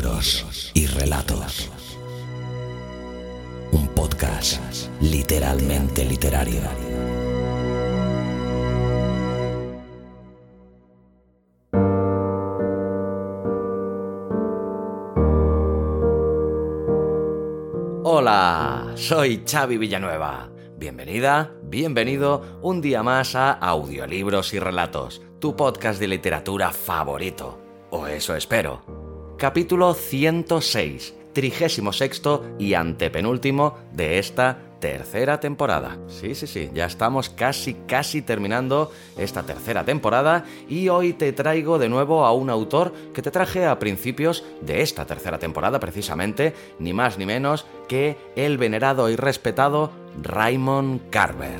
[0.00, 1.70] Audiolibros y relatos.
[3.72, 6.62] Un podcast literalmente literario.
[18.04, 20.48] Hola, soy Xavi Villanueva.
[20.78, 27.60] Bienvenida, bienvenido un día más a Audiolibros y Relatos, tu podcast de literatura favorito.
[27.90, 28.89] O eso espero.
[29.40, 35.96] Capítulo 106, trigésimo sexto y antepenúltimo de esta tercera temporada.
[36.08, 41.78] Sí, sí, sí, ya estamos casi, casi terminando esta tercera temporada y hoy te traigo
[41.78, 46.52] de nuevo a un autor que te traje a principios de esta tercera temporada precisamente,
[46.78, 49.90] ni más ni menos que el venerado y respetado
[50.22, 51.56] Raymond Carver.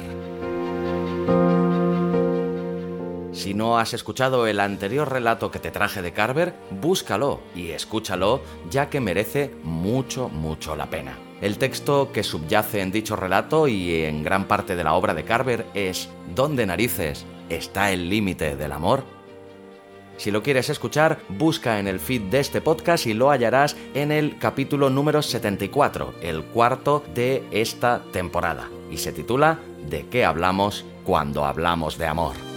[3.32, 8.42] Si no has escuchado el anterior relato que te traje de Carver, búscalo y escúchalo,
[8.70, 11.16] ya que merece mucho, mucho la pena.
[11.40, 15.24] El texto que subyace en dicho relato y en gran parte de la obra de
[15.24, 19.04] Carver es ¿Dónde narices está el límite del amor?
[20.16, 24.12] Si lo quieres escuchar, busca en el feed de este podcast y lo hallarás en
[24.12, 30.84] el capítulo número 74, el cuarto de esta temporada, y se titula ¿De qué hablamos
[31.04, 32.49] cuando hablamos de amor?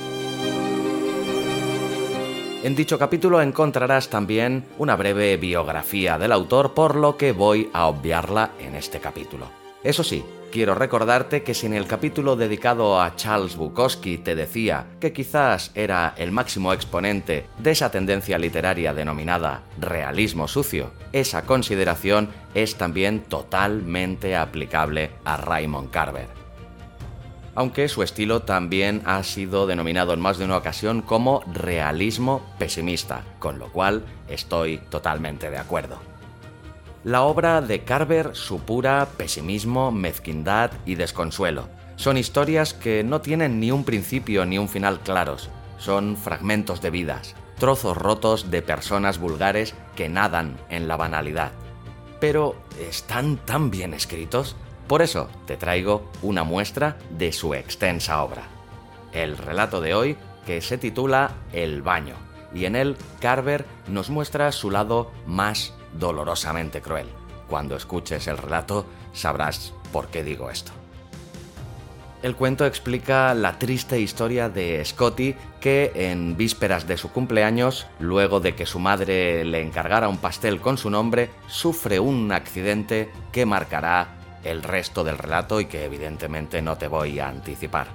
[2.63, 7.87] En dicho capítulo encontrarás también una breve biografía del autor, por lo que voy a
[7.87, 9.51] obviarla en este capítulo.
[9.83, 14.85] Eso sí, quiero recordarte que si en el capítulo dedicado a Charles Bukowski te decía
[15.01, 22.29] que quizás era el máximo exponente de esa tendencia literaria denominada realismo sucio, esa consideración
[22.53, 26.42] es también totalmente aplicable a Raymond Carver
[27.55, 33.23] aunque su estilo también ha sido denominado en más de una ocasión como realismo pesimista,
[33.39, 35.97] con lo cual estoy totalmente de acuerdo.
[37.03, 41.67] La obra de Carver supura pesimismo, mezquindad y desconsuelo.
[41.97, 46.91] Son historias que no tienen ni un principio ni un final claros, son fragmentos de
[46.91, 51.51] vidas, trozos rotos de personas vulgares que nadan en la banalidad.
[52.21, 54.55] Pero, ¿están tan bien escritos?
[54.87, 58.43] Por eso te traigo una muestra de su extensa obra.
[59.11, 62.15] El relato de hoy que se titula El baño,
[62.53, 67.07] y en él Carver nos muestra su lado más dolorosamente cruel.
[67.47, 70.71] Cuando escuches el relato sabrás por qué digo esto.
[72.23, 78.39] El cuento explica la triste historia de Scotty que en vísperas de su cumpleaños, luego
[78.39, 83.45] de que su madre le encargara un pastel con su nombre, sufre un accidente que
[83.45, 87.87] marcará el resto del relato y que evidentemente no te voy a anticipar.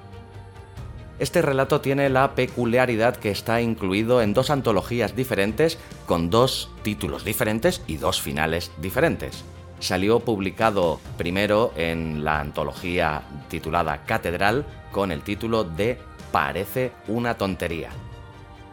[1.18, 7.24] Este relato tiene la peculiaridad que está incluido en dos antologías diferentes con dos títulos
[7.24, 9.44] diferentes y dos finales diferentes.
[9.80, 15.98] Salió publicado primero en la antología titulada Catedral con el título de
[16.30, 17.90] Parece una tontería.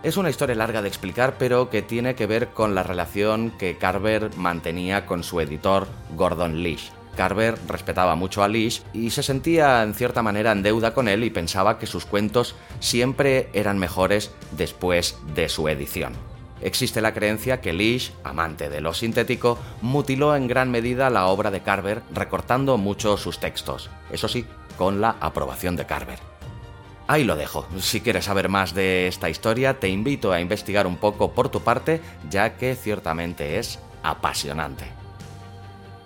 [0.04, 3.78] Es una historia larga de explicar, pero que tiene que ver con la relación que
[3.78, 6.92] Carver mantenía con su editor Gordon Leach.
[7.16, 11.24] Carver respetaba mucho a Leash y se sentía en cierta manera en deuda con él
[11.24, 16.14] y pensaba que sus cuentos siempre eran mejores después de su edición.
[16.62, 21.52] Existe la creencia que Leash, amante de lo sintético, mutiló en gran medida la obra
[21.52, 24.46] de Carver recortando mucho sus textos, eso sí,
[24.78, 26.20] con la aprobación de Carver.
[27.08, 27.68] Ahí lo dejo.
[27.80, 31.62] Si quieres saber más de esta historia, te invito a investigar un poco por tu
[31.62, 35.05] parte, ya que ciertamente es apasionante.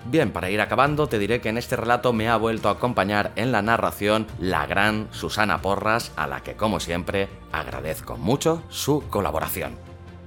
[0.06, 3.32] Bien, para ir acabando, te diré que en este relato me ha vuelto a acompañar
[3.36, 9.04] en la narración la gran Susana Porras, a la que como siempre agradezco mucho su
[9.10, 9.74] colaboración.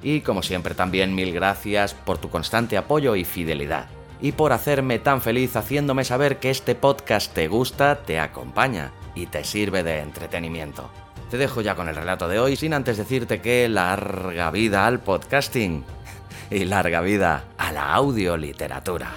[0.02, 3.88] Y como siempre también mil gracias por tu constante apoyo y fidelidad.
[4.20, 9.26] Y por hacerme tan feliz haciéndome saber que este podcast te gusta, te acompaña y
[9.26, 10.90] te sirve de entretenimiento.
[11.30, 15.00] Te dejo ya con el relato de hoy sin antes decirte que larga vida al
[15.00, 15.82] podcasting
[16.50, 19.10] y larga vida a la audioliteratura.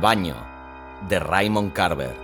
[0.00, 0.36] Baño,
[1.08, 2.16] de Raymond Carver.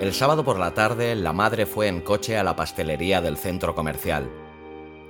[0.00, 3.76] El sábado por la tarde, la madre fue en coche a la pastelería del centro
[3.76, 4.28] comercial.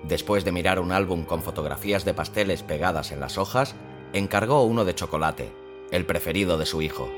[0.04, 3.74] Después de mirar un álbum con fotografías de pasteles pegadas en las hojas,
[4.12, 5.50] encargó uno de chocolate,
[5.90, 7.08] el preferido de su hijo.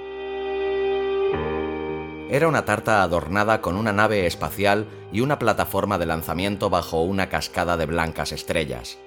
[2.34, 7.28] Era una tarta adornada con una nave espacial y una plataforma de lanzamiento bajo una
[7.28, 8.98] cascada de blancas estrellas.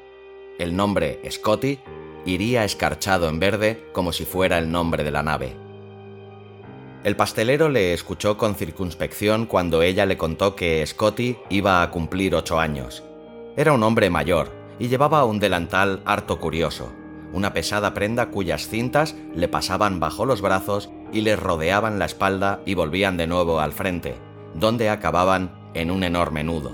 [0.57, 1.77] El nombre Scotty
[2.25, 5.57] iría escarchado en verde como si fuera el nombre de la nave.
[7.03, 12.33] El pastelero le escuchó con circunspección cuando ella le contó que Scotty iba a cumplir
[12.33, 13.03] ocho años.
[13.57, 16.93] Era un hombre mayor y llevaba un delantal harto curioso,
[17.33, 22.61] una pesada prenda cuyas cintas le pasaban bajo los brazos y le rodeaban la espalda
[22.65, 24.15] y volvían de nuevo al frente,
[24.53, 26.71] donde acababan en un enorme nudo.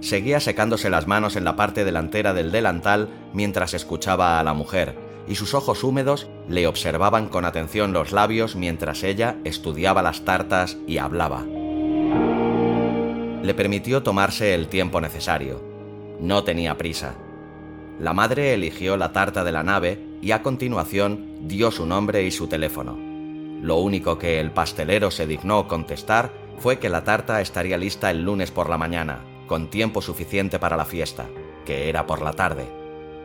[0.00, 4.96] Seguía secándose las manos en la parte delantera del delantal mientras escuchaba a la mujer,
[5.26, 10.76] y sus ojos húmedos le observaban con atención los labios mientras ella estudiaba las tartas
[10.86, 11.44] y hablaba.
[13.42, 15.60] Le permitió tomarse el tiempo necesario.
[16.20, 17.14] No tenía prisa.
[18.00, 22.30] La madre eligió la tarta de la nave y a continuación dio su nombre y
[22.30, 22.96] su teléfono.
[23.62, 28.22] Lo único que el pastelero se dignó contestar fue que la tarta estaría lista el
[28.22, 31.26] lunes por la mañana, con tiempo suficiente para la fiesta,
[31.64, 32.66] que era por la tarde.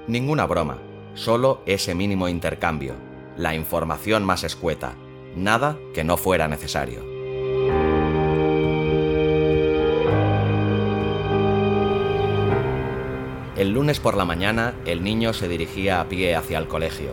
[0.08, 0.78] Ninguna broma,
[1.14, 2.96] solo ese mínimo intercambio,
[3.38, 4.96] la información más escueta,
[5.36, 7.11] nada que no fuera necesario.
[13.62, 17.12] El lunes por la mañana el niño se dirigía a pie hacia el colegio.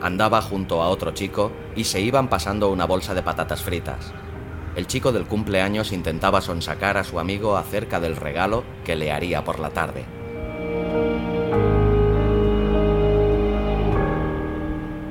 [0.00, 4.14] Andaba junto a otro chico y se iban pasando una bolsa de patatas fritas.
[4.76, 9.44] El chico del cumpleaños intentaba sonsacar a su amigo acerca del regalo que le haría
[9.44, 10.06] por la tarde.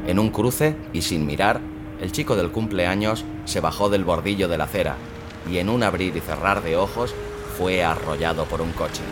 [0.08, 1.62] En un cruce, y sin mirar,
[2.02, 4.96] el chico del cumpleaños se bajó del bordillo de la acera
[5.48, 7.14] y en un abrir y cerrar de ojos
[7.60, 9.04] fue arrollado por un coche.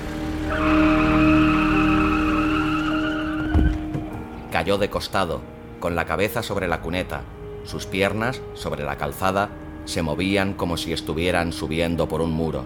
[4.61, 5.41] Cayó de costado,
[5.79, 7.21] con la cabeza sobre la cuneta,
[7.63, 9.49] sus piernas, sobre la calzada,
[9.85, 12.63] se movían como si estuvieran subiendo por un muro.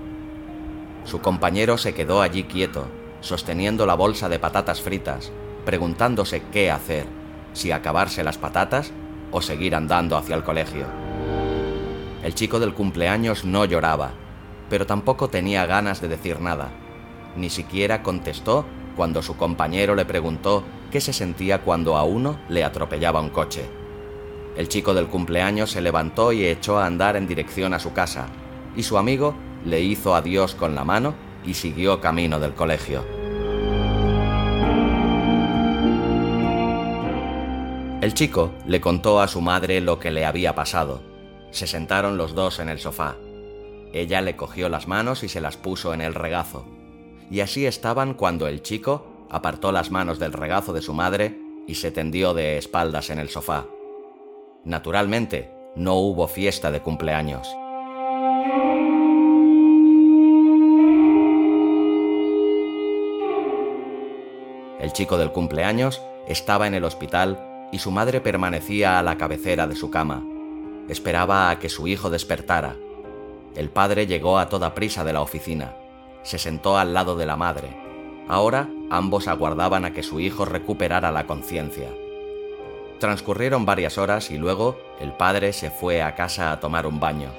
[1.05, 2.87] Su compañero se quedó allí quieto,
[3.21, 5.31] sosteniendo la bolsa de patatas fritas,
[5.63, 7.05] preguntándose qué hacer
[7.53, 8.91] si acabarse las patatas
[9.31, 10.87] o seguir andando hacia el colegio.
[12.23, 14.11] El chico del cumpleaños no lloraba,
[14.69, 16.71] pero tampoco tenía ganas de decir nada.
[17.37, 18.65] Ni siquiera contestó
[18.95, 23.65] cuando su compañero le preguntó qué se sentía cuando a uno le atropellaba un coche.
[24.55, 28.27] El chico del cumpleaños se levantó y echó a andar en dirección a su casa,
[28.75, 31.13] y su amigo le hizo adiós con la mano
[31.45, 33.03] y siguió camino del colegio.
[38.01, 41.01] El chico le contó a su madre lo que le había pasado.
[41.51, 43.15] Se sentaron los dos en el sofá.
[43.93, 46.65] Ella le cogió las manos y se las puso en el regazo.
[47.29, 51.75] Y así estaban cuando el chico apartó las manos del regazo de su madre y
[51.75, 53.65] se tendió de espaldas en el sofá.
[54.63, 57.47] Naturalmente, no hubo fiesta de cumpleaños.
[64.79, 69.67] El chico del cumpleaños estaba en el hospital y su madre permanecía a la cabecera
[69.67, 70.23] de su cama.
[70.87, 72.75] Esperaba a que su hijo despertara.
[73.55, 75.75] El padre llegó a toda prisa de la oficina.
[76.25, 77.69] Se sentó al lado de la madre.
[78.27, 81.93] Ahora ambos aguardaban a que su hijo recuperara la conciencia.
[82.99, 87.29] Transcurrieron varias horas y luego el padre se fue a casa a tomar un baño.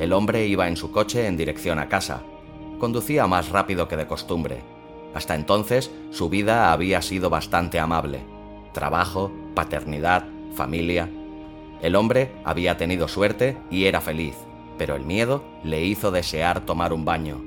[0.00, 2.22] El hombre iba en su coche en dirección a casa,
[2.80, 4.62] conducía más rápido que de costumbre.
[5.14, 8.24] Hasta entonces su vida había sido bastante amable.
[8.72, 11.08] Trabajo, paternidad, familia.
[11.84, 14.36] El hombre había tenido suerte y era feliz,
[14.78, 17.44] pero el miedo le hizo desear tomar un baño.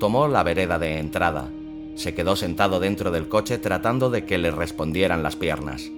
[0.00, 1.50] Tomó la vereda de entrada.
[1.94, 5.90] Se quedó sentado dentro del coche tratando de que le respondieran las piernas.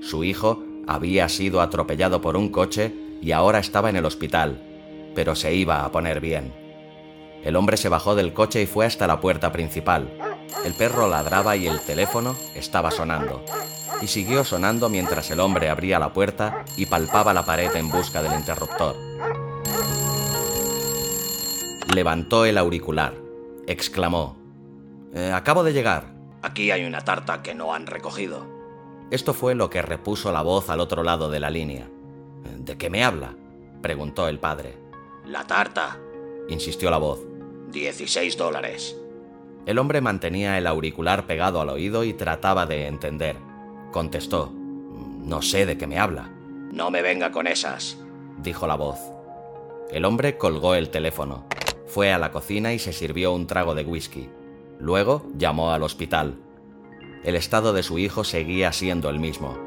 [0.00, 4.62] Su hijo había sido atropellado por un coche y ahora estaba en el hospital,
[5.14, 6.54] pero se iba a poner bien.
[7.44, 10.08] El hombre se bajó del coche y fue hasta la puerta principal.
[10.64, 13.44] El perro ladraba y el teléfono estaba sonando.
[14.00, 18.22] Y siguió sonando mientras el hombre abría la puerta y palpaba la pared en busca
[18.22, 18.96] del interruptor.
[21.94, 23.14] Levantó el auricular.
[23.66, 24.36] Exclamó.
[25.14, 26.14] Eh, acabo de llegar.
[26.42, 28.46] Aquí hay una tarta que no han recogido.
[29.10, 31.88] Esto fue lo que repuso la voz al otro lado de la línea.
[32.58, 33.34] ¿De qué me habla?
[33.82, 34.76] preguntó el padre.
[35.24, 35.98] La tarta,
[36.48, 37.20] insistió la voz.
[37.70, 38.96] 16 dólares.
[39.66, 43.36] El hombre mantenía el auricular pegado al oído y trataba de entender.
[43.90, 44.52] Contestó.
[44.52, 46.30] No sé de qué me habla.
[46.70, 47.98] No me venga con esas,
[48.38, 49.00] dijo la voz.
[49.90, 51.46] El hombre colgó el teléfono.
[51.86, 54.28] Fue a la cocina y se sirvió un trago de whisky.
[54.78, 56.36] Luego llamó al hospital.
[57.24, 59.58] El estado de su hijo seguía siendo el mismo.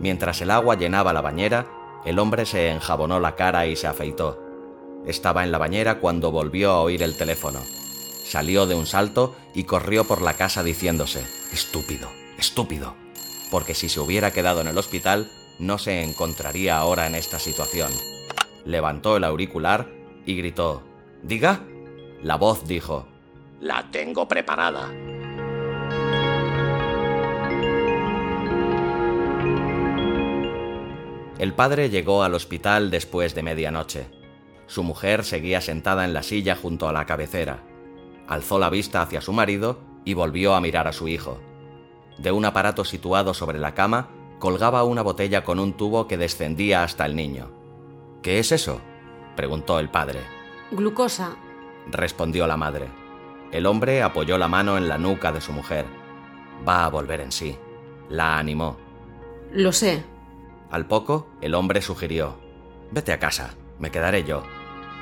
[0.00, 1.66] Mientras el agua llenaba la bañera,
[2.06, 4.45] el hombre se enjabonó la cara y se afeitó.
[5.06, 7.60] Estaba en la bañera cuando volvió a oír el teléfono.
[8.24, 12.94] Salió de un salto y corrió por la casa diciéndose, estúpido, estúpido,
[13.50, 17.92] porque si se hubiera quedado en el hospital, no se encontraría ahora en esta situación.
[18.64, 19.88] Levantó el auricular
[20.26, 20.82] y gritó,
[21.22, 21.62] ¿Diga?
[22.22, 23.06] La voz dijo,
[23.60, 24.90] La tengo preparada.
[31.38, 34.15] El padre llegó al hospital después de medianoche.
[34.66, 37.62] Su mujer seguía sentada en la silla junto a la cabecera.
[38.26, 41.38] Alzó la vista hacia su marido y volvió a mirar a su hijo.
[42.18, 44.08] De un aparato situado sobre la cama
[44.38, 47.50] colgaba una botella con un tubo que descendía hasta el niño.
[48.22, 48.80] ¿Qué es eso?
[49.36, 50.20] preguntó el padre.
[50.70, 51.36] Glucosa,
[51.90, 52.88] respondió la madre.
[53.52, 55.86] El hombre apoyó la mano en la nuca de su mujer.
[56.66, 57.56] Va a volver en sí.
[58.08, 58.76] La animó.
[59.52, 60.04] Lo sé.
[60.70, 62.38] Al poco, el hombre sugirió.
[62.90, 64.42] Vete a casa, me quedaré yo.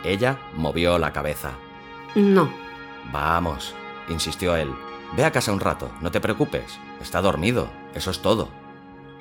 [0.04, 1.52] Ella movió la cabeza.
[2.14, 2.50] No.
[3.12, 3.74] Vamos,
[4.08, 4.70] insistió él.
[5.16, 6.78] Ve a casa un rato, no te preocupes.
[7.00, 8.48] Está dormido, eso es todo.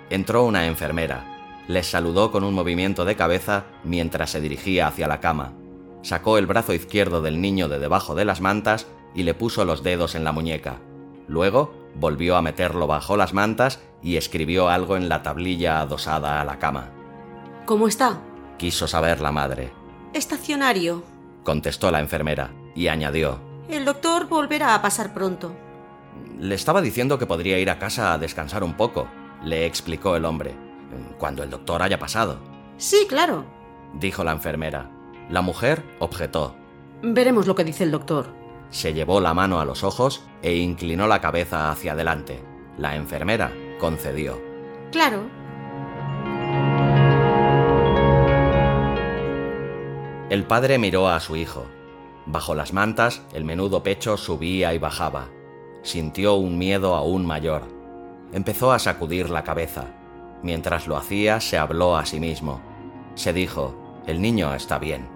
[0.09, 1.25] Entró una enfermera.
[1.67, 5.53] Les saludó con un movimiento de cabeza mientras se dirigía hacia la cama.
[6.01, 9.83] Sacó el brazo izquierdo del niño de debajo de las mantas y le puso los
[9.83, 10.79] dedos en la muñeca.
[11.27, 16.45] Luego volvió a meterlo bajo las mantas y escribió algo en la tablilla adosada a
[16.45, 16.91] la cama.
[17.65, 18.19] ¿Cómo está?
[18.57, 19.82] Quiso saber la madre.
[20.13, 21.03] Estacionario,
[21.43, 23.39] contestó la enfermera, y añadió.
[23.67, 25.55] El doctor volverá a pasar pronto.
[26.39, 29.07] Le estaba diciendo que podría ir a casa a descansar un poco,
[29.43, 30.55] le explicó el hombre,
[31.17, 32.39] cuando el doctor haya pasado.
[32.77, 33.45] Sí, claro,
[33.99, 34.89] dijo la enfermera.
[35.29, 36.55] La mujer objetó.
[37.01, 38.27] Veremos lo que dice el doctor.
[38.69, 42.43] Se llevó la mano a los ojos e inclinó la cabeza hacia adelante.
[42.77, 44.41] La enfermera concedió.
[44.91, 45.23] Claro.
[50.33, 51.67] El padre miró a su hijo.
[52.25, 55.27] Bajo las mantas, el menudo pecho subía y bajaba.
[55.83, 57.61] Sintió un miedo aún mayor.
[58.31, 59.85] Empezó a sacudir la cabeza.
[60.41, 62.61] Mientras lo hacía, se habló a sí mismo.
[63.13, 65.07] Se dijo, el niño está bien.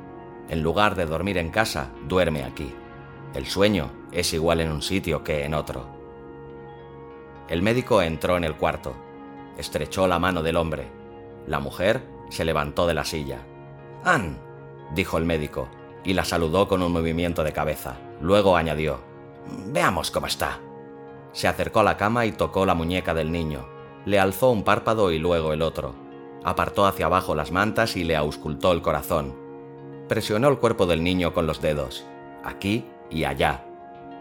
[0.50, 2.71] En lugar de dormir en casa, duerme aquí.
[3.33, 5.88] El sueño es igual en un sitio que en otro.
[7.50, 8.93] El médico entró en el cuarto.
[9.57, 10.91] Estrechó la mano del hombre.
[11.47, 13.39] La mujer se levantó de la silla.
[14.03, 14.47] Ann,
[14.94, 15.70] dijo el médico,
[16.03, 17.98] y la saludó con un movimiento de cabeza.
[18.22, 19.00] Luego añadió,
[19.67, 20.60] Veamos cómo está.
[21.32, 23.67] Se acercó a la cama y tocó la muñeca del niño.
[24.06, 25.96] Le alzó un párpado y luego el otro.
[26.44, 29.36] Apartó hacia abajo las mantas y le auscultó el corazón.
[30.08, 32.06] Presionó el cuerpo del niño con los dedos,
[32.44, 33.65] aquí y allá.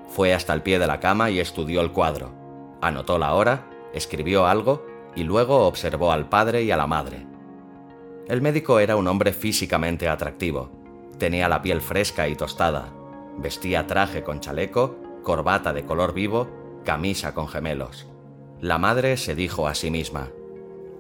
[0.08, 2.32] Fue hasta el pie de la cama y estudió el cuadro.
[2.80, 7.26] Anotó la hora, escribió algo y luego observó al padre y a la madre.
[8.28, 10.71] El médico era un hombre físicamente atractivo.
[11.16, 12.92] Tenía la piel fresca y tostada.
[13.38, 16.49] Vestía traje con chaleco, corbata de color vivo,
[16.85, 18.09] camisa con gemelos.
[18.61, 20.30] La madre se dijo a sí misma.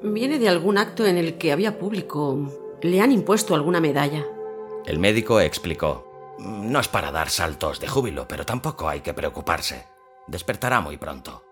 [0.02, 2.76] Viene de algún acto en el que había público.
[2.80, 4.24] Le han impuesto alguna medalla.
[4.84, 6.36] El médico explicó.
[6.38, 9.86] No es para dar saltos de júbilo, pero tampoco hay que preocuparse.
[10.28, 11.42] Despertará muy pronto.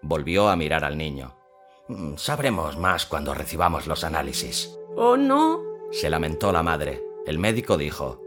[0.00, 1.36] Volvió a mirar al niño.
[2.16, 4.76] Sabremos más cuando recibamos los análisis.
[5.04, 5.60] Oh, no.
[5.90, 7.02] Se lamentó la madre.
[7.26, 8.22] El médico dijo.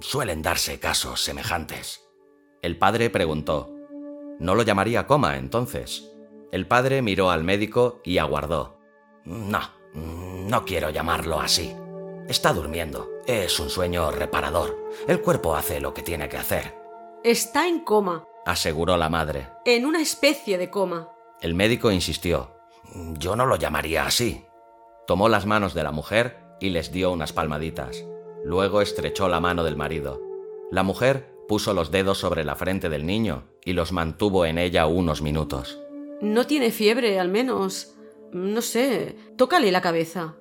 [0.00, 2.08] Suelen darse casos semejantes.
[2.62, 3.74] El padre preguntó.
[4.38, 6.08] ¿No lo llamaría coma entonces?
[6.52, 8.78] El padre miró al médico y aguardó.
[9.24, 9.58] No,
[9.92, 11.74] no quiero llamarlo así.
[12.28, 13.10] Está durmiendo.
[13.26, 14.78] Es un sueño reparador.
[15.08, 16.78] El cuerpo hace lo que tiene que hacer.
[17.24, 19.48] Está en coma, aseguró la madre.
[19.64, 21.08] En una especie de coma.
[21.40, 22.54] El médico insistió.
[23.18, 24.44] Yo no lo llamaría así.
[25.08, 28.04] Tomó las manos de la mujer y les dio unas palmaditas.
[28.44, 30.20] Luego estrechó la mano del marido.
[30.70, 34.86] La mujer puso los dedos sobre la frente del niño y los mantuvo en ella
[34.86, 35.80] unos minutos.
[36.20, 37.94] No tiene fiebre, al menos.
[38.32, 39.16] No sé.
[39.38, 40.34] Tócale la cabeza.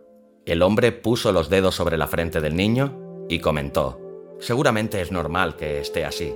[0.46, 4.02] El hombre puso los dedos sobre la frente del niño y comentó.
[4.42, 6.36] Seguramente es normal que esté así.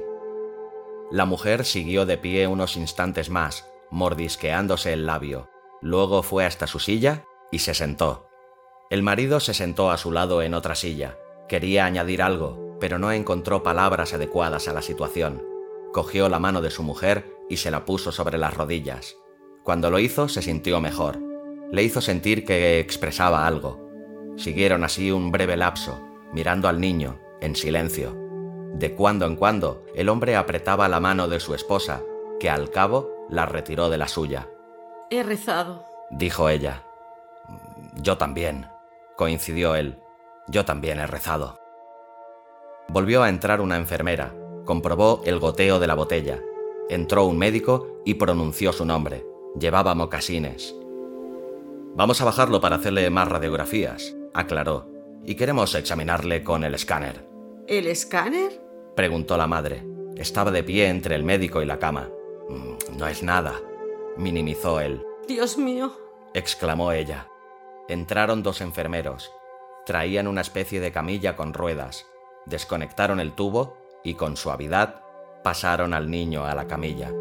[1.11, 5.49] La mujer siguió de pie unos instantes más, mordisqueándose el labio.
[5.81, 8.27] Luego fue hasta su silla y se sentó.
[8.89, 11.17] El marido se sentó a su lado en otra silla.
[11.47, 15.43] Quería añadir algo, pero no encontró palabras adecuadas a la situación.
[15.93, 19.15] Cogió la mano de su mujer y se la puso sobre las rodillas.
[19.63, 21.19] Cuando lo hizo se sintió mejor.
[21.71, 23.79] Le hizo sentir que expresaba algo.
[24.37, 26.01] Siguieron así un breve lapso,
[26.33, 28.15] mirando al niño, en silencio.
[28.73, 32.01] De cuando en cuando el hombre apretaba la mano de su esposa,
[32.39, 34.49] que al cabo la retiró de la suya.
[35.09, 36.85] He rezado, dijo ella.
[38.01, 38.65] Yo también,
[39.15, 39.99] coincidió él.
[40.47, 41.59] Yo también he rezado.
[42.89, 44.33] Volvió a entrar una enfermera,
[44.65, 46.41] comprobó el goteo de la botella.
[46.89, 49.23] Entró un médico y pronunció su nombre.
[49.59, 50.75] Llevaba mocasines.
[51.95, 54.87] Vamos a bajarlo para hacerle más radiografías, aclaró,
[55.23, 57.27] y queremos examinarle con el escáner.
[57.67, 58.61] ¿El escáner?
[58.95, 59.85] preguntó la madre.
[60.15, 62.09] Estaba de pie entre el médico y la cama.
[62.49, 63.61] Mm, no es nada,
[64.17, 65.05] minimizó él.
[65.27, 65.93] Dios mío,
[66.33, 67.27] exclamó ella.
[67.87, 69.31] Entraron dos enfermeros.
[69.85, 72.05] Traían una especie de camilla con ruedas.
[72.45, 75.01] Desconectaron el tubo y con suavidad
[75.43, 77.11] pasaron al niño a la camilla.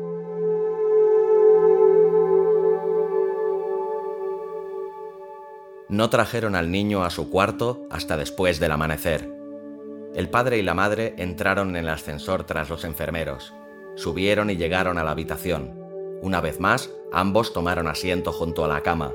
[5.88, 9.28] No trajeron al niño a su cuarto hasta después del amanecer.
[10.14, 13.52] El padre y la madre entraron en el ascensor tras los enfermeros.
[13.96, 15.76] Subieron y llegaron a la habitación.
[16.22, 19.12] Una vez más, ambos tomaron asiento junto a la cama.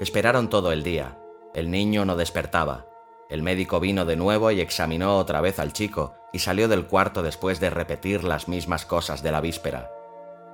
[0.00, 1.18] Esperaron todo el día.
[1.54, 2.86] El niño no despertaba.
[3.28, 7.22] El médico vino de nuevo y examinó otra vez al chico y salió del cuarto
[7.22, 9.90] después de repetir las mismas cosas de la víspera.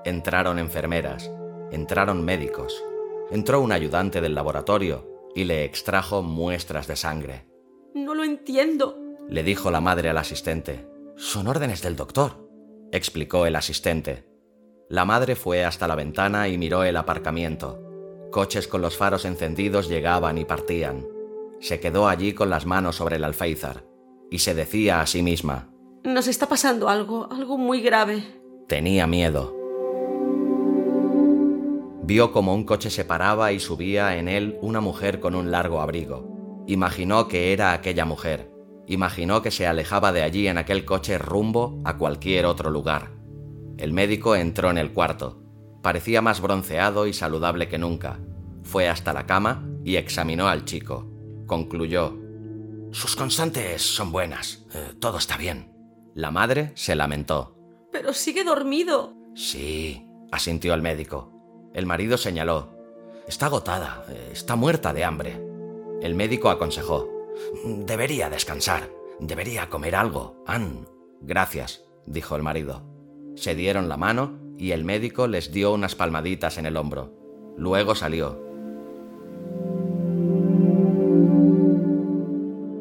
[0.05, 1.31] Entraron enfermeras,
[1.71, 2.83] entraron médicos,
[3.31, 7.47] entró un ayudante del laboratorio y le extrajo muestras de sangre.
[7.95, 10.87] No lo entiendo, le dijo la madre al asistente.
[11.17, 12.49] Son órdenes del doctor,
[12.93, 14.25] explicó el asistente.
[14.89, 17.84] La madre fue hasta la ventana y miró el aparcamiento.
[18.35, 21.07] Coches con los faros encendidos llegaban y partían.
[21.61, 23.85] Se quedó allí con las manos sobre el alféizar
[24.29, 25.71] y se decía a sí misma:
[26.03, 28.25] Nos está pasando algo, algo muy grave.
[28.67, 29.55] Tenía miedo.
[32.03, 35.81] Vio como un coche se paraba y subía en él una mujer con un largo
[35.81, 36.65] abrigo.
[36.67, 38.51] Imaginó que era aquella mujer.
[38.89, 43.13] Imaginó que se alejaba de allí en aquel coche rumbo a cualquier otro lugar.
[43.79, 45.44] El médico entró en el cuarto.
[45.85, 48.19] Parecía más bronceado y saludable que nunca.
[48.63, 51.07] Fue hasta la cama y examinó al chico.
[51.47, 52.17] Concluyó.
[52.91, 54.65] Sus constantes son buenas.
[54.73, 55.75] Eh, todo está bien.
[56.15, 57.59] La madre se lamentó.
[57.93, 59.13] Pero sigue dormido.
[59.35, 61.71] Sí, asintió el médico.
[61.75, 62.73] El marido señaló.
[63.29, 65.39] Está agotada, está muerta de hambre.
[66.01, 67.11] El médico aconsejó.
[67.85, 68.89] Debería descansar.
[69.21, 70.43] Debería comer algo.
[70.47, 70.89] Ann.
[71.21, 72.87] Gracias, dijo el marido.
[73.37, 77.13] Se dieron la mano y el médico les dio unas palmaditas en el hombro.
[77.57, 78.43] Luego salió.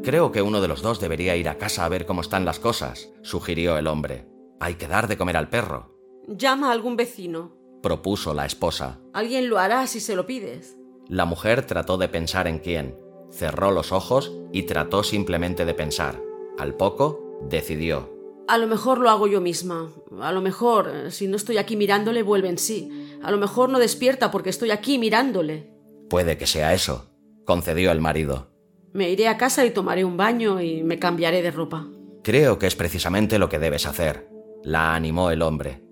[0.04, 2.60] Creo que uno de los dos debería ir a casa a ver cómo están las
[2.60, 4.28] cosas, sugirió el hombre.
[4.60, 5.98] Hay que dar de comer al perro.
[6.28, 9.00] Llama a algún vecino propuso la esposa.
[9.14, 10.78] Alguien lo hará si se lo pides.
[11.08, 12.98] La mujer trató de pensar en quién,
[13.30, 16.20] cerró los ojos y trató simplemente de pensar.
[16.58, 18.13] Al poco, decidió.
[18.48, 19.90] A lo mejor lo hago yo misma.
[20.20, 23.18] A lo mejor, si no estoy aquí mirándole, vuelve en sí.
[23.24, 25.72] A lo mejor no despierta porque estoy aquí mirándole.
[26.10, 27.10] Puede que sea eso,
[27.46, 28.52] concedió el marido.
[28.94, 31.88] Me iré a casa y tomaré un baño y me cambiaré de ropa.
[32.22, 34.30] Creo que es precisamente lo que debes hacer,
[34.64, 35.84] la animó el hombre.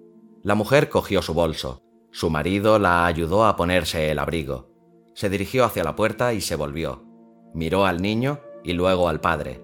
[0.44, 1.84] La mujer cogió su bolso.
[2.12, 4.70] Su marido la ayudó a ponerse el abrigo.
[5.16, 7.04] Se dirigió hacia la puerta y se volvió.
[7.54, 9.62] Miró al niño y luego al padre.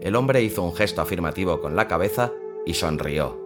[0.00, 2.32] El hombre hizo un gesto afirmativo con la cabeza
[2.64, 3.38] y sonrió.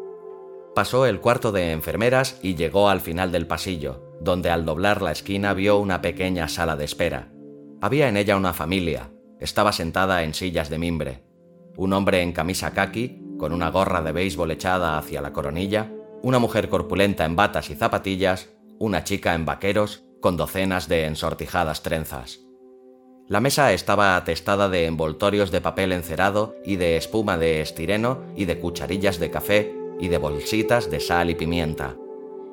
[0.74, 5.12] Pasó el cuarto de enfermeras y llegó al final del pasillo, donde al doblar la
[5.12, 7.32] esquina vio una pequeña sala de espera.
[7.80, 9.10] Había en ella una familia.
[9.40, 11.22] Estaba sentada en sillas de mimbre.
[11.76, 16.38] Un hombre en camisa kaki, con una gorra de béisbol echada hacia la coronilla, una
[16.38, 22.43] mujer corpulenta en batas y zapatillas, una chica en vaqueros, con docenas de ensortijadas trenzas.
[23.26, 28.44] La mesa estaba atestada de envoltorios de papel encerado y de espuma de estireno y
[28.44, 31.96] de cucharillas de café y de bolsitas de sal y pimienta.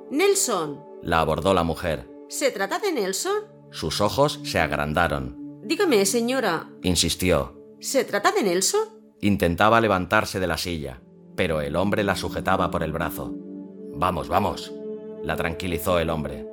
[0.09, 0.81] Nelson.
[1.01, 2.07] La abordó la mujer.
[2.29, 3.43] ¿Se trata de Nelson?
[3.71, 5.59] Sus ojos se agrandaron.
[5.63, 6.69] Dígame, señora.
[6.83, 7.59] Insistió.
[7.81, 9.01] ¿Se trata de Nelson?
[9.19, 11.01] Intentaba levantarse de la silla,
[11.35, 13.33] pero el hombre la sujetaba por el brazo.
[13.93, 14.71] Vamos, vamos,
[15.23, 16.47] la tranquilizó el hombre.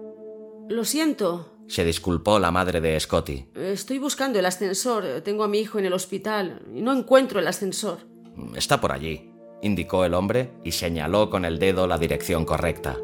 [0.69, 1.58] Lo siento.
[1.69, 3.47] Se disculpó la madre de Scotty.
[3.55, 5.05] Estoy buscando el ascensor.
[5.23, 7.99] Tengo a mi hijo en el hospital y no encuentro el ascensor.
[8.57, 9.31] Está por allí,
[9.63, 12.97] indicó el hombre y señaló con el dedo la dirección correcta.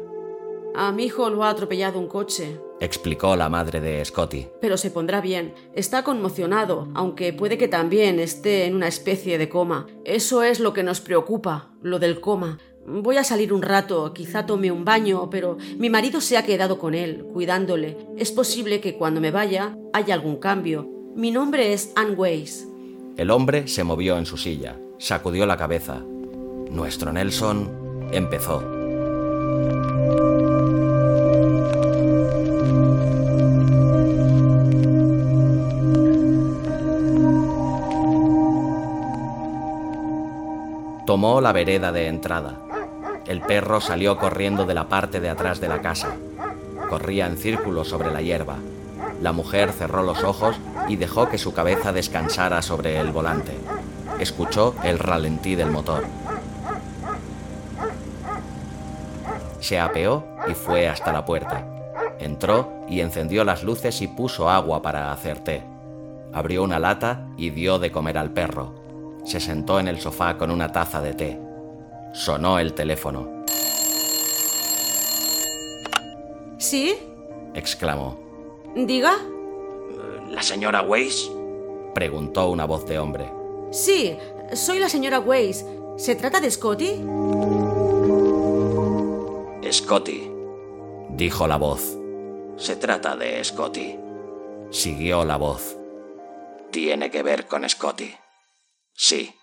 [0.73, 4.47] A mi hijo lo ha atropellado un coche, explicó la madre de Scotty.
[4.59, 5.53] pero se pondrá bien.
[5.73, 9.87] Está conmocionado, aunque puede que también esté en una especie de coma.
[10.03, 12.57] Eso es lo que nos preocupa, lo del coma.
[12.87, 16.77] Voy a salir un rato, quizá tome un baño, pero mi marido se ha quedado
[16.77, 17.97] con él, cuidándole.
[18.15, 20.87] Es posible que cuando me vaya haya algún cambio.
[21.15, 22.67] Mi nombre es Ann Weiss.
[23.17, 26.03] El hombre se movió en su silla, sacudió la cabeza.
[26.69, 28.63] Nuestro Nelson empezó.
[41.07, 42.64] Tomó la vereda de entrada.
[43.27, 46.15] El perro salió corriendo de la parte de atrás de la casa.
[46.89, 48.57] Corría en círculos sobre la hierba.
[49.21, 50.55] La mujer cerró los ojos
[50.87, 53.53] y dejó que su cabeza descansara sobre el volante.
[54.19, 56.03] Escuchó el ralentí del motor.
[59.59, 61.65] Se apeó y fue hasta la puerta.
[62.19, 65.63] Entró y encendió las luces y puso agua para hacer té.
[66.31, 68.75] Abrió una lata y dio de comer al perro.
[69.25, 71.44] Se sentó en el sofá con una taza de té.
[72.15, 73.43] Sonó el teléfono.
[76.57, 76.97] ¿Sí?
[77.53, 78.17] exclamó.
[78.73, 79.17] ¿Diga?
[80.29, 81.29] ¿La señora Weiss?
[81.93, 83.29] Preguntó una voz de hombre.
[83.71, 84.17] Sí,
[84.53, 85.65] soy la señora Weiss.
[85.97, 87.01] ¿Se trata de Scotty?
[89.69, 90.31] Scotty.
[91.09, 91.97] Dijo la voz.
[92.55, 93.99] Se trata de Scotty.
[94.71, 95.75] Siguió la voz.
[96.71, 98.15] Tiene que ver con Scotty.
[98.93, 99.33] Sí.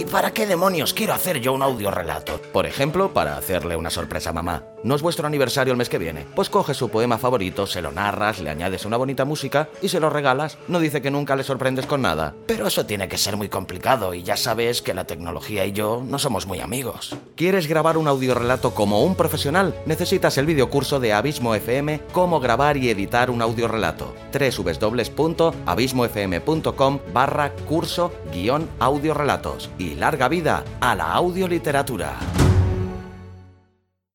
[0.00, 2.40] ¿Y para qué demonios quiero hacer yo un audiorelato?
[2.54, 4.64] Por ejemplo, para hacerle una sorpresa a mamá.
[4.82, 6.24] ¿No es vuestro aniversario el mes que viene?
[6.34, 10.00] Pues coges su poema favorito, se lo narras, le añades una bonita música y se
[10.00, 10.56] lo regalas.
[10.68, 12.34] No dice que nunca le sorprendes con nada.
[12.46, 16.02] Pero eso tiene que ser muy complicado y ya sabes que la tecnología y yo
[16.06, 17.14] no somos muy amigos.
[17.36, 19.74] ¿Quieres grabar un audiorelato como un profesional?
[19.84, 24.14] Necesitas el videocurso de Abismo FM Cómo grabar y editar un audiorelato.
[24.32, 29.68] www.abismofm.com barra curso guion audiorelatos.
[29.78, 32.16] Y larga vida a la audioliteratura.